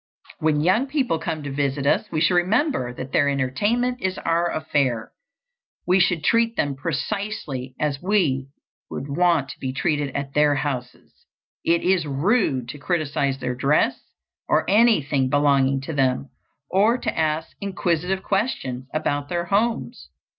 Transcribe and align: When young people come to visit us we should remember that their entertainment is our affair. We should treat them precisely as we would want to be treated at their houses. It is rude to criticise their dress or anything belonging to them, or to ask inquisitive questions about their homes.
When 0.39 0.61
young 0.61 0.87
people 0.87 1.19
come 1.19 1.43
to 1.43 1.51
visit 1.51 1.85
us 1.85 2.11
we 2.11 2.21
should 2.21 2.33
remember 2.33 2.91
that 2.91 3.11
their 3.11 3.29
entertainment 3.29 4.01
is 4.01 4.17
our 4.17 4.49
affair. 4.51 5.11
We 5.85 5.99
should 5.99 6.23
treat 6.23 6.55
them 6.55 6.75
precisely 6.75 7.75
as 7.79 8.01
we 8.01 8.47
would 8.89 9.07
want 9.07 9.49
to 9.49 9.59
be 9.59 9.71
treated 9.71 10.15
at 10.15 10.33
their 10.33 10.55
houses. 10.55 11.27
It 11.63 11.83
is 11.83 12.07
rude 12.07 12.67
to 12.69 12.79
criticise 12.79 13.37
their 13.37 13.53
dress 13.53 14.01
or 14.47 14.67
anything 14.67 15.29
belonging 15.29 15.81
to 15.81 15.93
them, 15.93 16.31
or 16.67 16.97
to 16.97 17.15
ask 17.15 17.55
inquisitive 17.61 18.23
questions 18.23 18.87
about 18.95 19.29
their 19.29 19.45
homes. 19.45 20.09